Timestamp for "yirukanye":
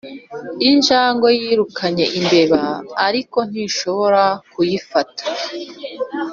1.41-2.05